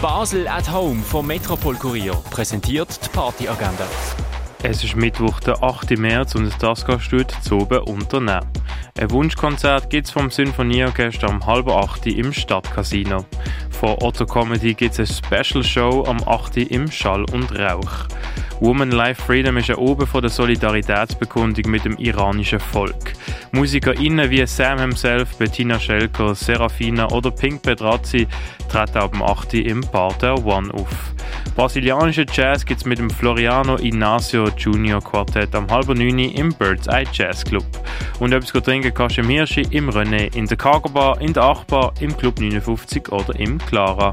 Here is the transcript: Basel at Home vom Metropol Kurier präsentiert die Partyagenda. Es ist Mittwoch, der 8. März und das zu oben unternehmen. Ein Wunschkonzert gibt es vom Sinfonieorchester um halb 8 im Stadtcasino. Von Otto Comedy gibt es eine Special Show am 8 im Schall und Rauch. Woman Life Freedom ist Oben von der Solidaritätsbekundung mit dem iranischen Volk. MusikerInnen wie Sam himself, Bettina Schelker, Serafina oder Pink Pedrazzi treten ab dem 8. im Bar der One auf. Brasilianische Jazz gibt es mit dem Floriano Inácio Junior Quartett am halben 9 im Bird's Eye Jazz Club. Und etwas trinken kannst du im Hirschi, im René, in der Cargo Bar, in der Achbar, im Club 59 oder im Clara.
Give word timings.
Basel 0.00 0.48
at 0.48 0.72
Home 0.72 1.02
vom 1.02 1.26
Metropol 1.26 1.74
Kurier 1.74 2.14
präsentiert 2.30 2.98
die 3.04 3.08
Partyagenda. 3.10 3.84
Es 4.62 4.82
ist 4.82 4.96
Mittwoch, 4.96 5.40
der 5.40 5.62
8. 5.62 5.98
März 5.98 6.34
und 6.36 6.50
das 6.58 6.86
zu 7.42 7.58
oben 7.58 7.80
unternehmen. 7.80 8.46
Ein 8.98 9.10
Wunschkonzert 9.10 9.90
gibt 9.90 10.06
es 10.06 10.12
vom 10.12 10.30
Sinfonieorchester 10.30 11.28
um 11.28 11.44
halb 11.44 11.68
8 11.68 12.06
im 12.06 12.32
Stadtcasino. 12.32 13.26
Von 13.78 13.96
Otto 14.00 14.24
Comedy 14.24 14.72
gibt 14.72 14.98
es 14.98 15.22
eine 15.22 15.44
Special 15.44 15.62
Show 15.62 16.04
am 16.06 16.26
8 16.26 16.56
im 16.56 16.90
Schall 16.90 17.24
und 17.32 17.54
Rauch. 17.58 18.06
Woman 18.60 18.90
Life 18.90 19.22
Freedom 19.22 19.56
ist 19.56 19.70
Oben 19.70 20.06
von 20.06 20.20
der 20.20 20.30
Solidaritätsbekundung 20.30 21.70
mit 21.70 21.86
dem 21.86 21.96
iranischen 21.96 22.60
Volk. 22.60 23.14
MusikerInnen 23.52 24.28
wie 24.28 24.46
Sam 24.46 24.78
himself, 24.78 25.38
Bettina 25.38 25.80
Schelker, 25.80 26.34
Serafina 26.34 27.10
oder 27.10 27.30
Pink 27.30 27.62
Pedrazzi 27.62 28.28
treten 28.68 28.98
ab 28.98 29.12
dem 29.12 29.22
8. 29.22 29.54
im 29.54 29.80
Bar 29.80 30.12
der 30.20 30.44
One 30.44 30.74
auf. 30.74 31.14
Brasilianische 31.56 32.26
Jazz 32.30 32.66
gibt 32.66 32.80
es 32.80 32.86
mit 32.86 32.98
dem 32.98 33.08
Floriano 33.08 33.76
Inácio 33.76 34.50
Junior 34.54 35.02
Quartett 35.02 35.54
am 35.54 35.70
halben 35.70 35.98
9 35.98 36.18
im 36.18 36.50
Bird's 36.50 36.86
Eye 36.86 37.06
Jazz 37.10 37.42
Club. 37.42 37.64
Und 38.18 38.32
etwas 38.32 38.62
trinken 38.62 38.92
kannst 38.92 39.16
du 39.16 39.22
im 39.22 39.30
Hirschi, 39.30 39.62
im 39.70 39.88
René, 39.88 40.36
in 40.36 40.46
der 40.46 40.58
Cargo 40.58 40.90
Bar, 40.90 41.18
in 41.22 41.32
der 41.32 41.44
Achbar, 41.44 41.94
im 42.00 42.14
Club 42.14 42.38
59 42.38 43.10
oder 43.10 43.34
im 43.40 43.56
Clara. 43.56 44.12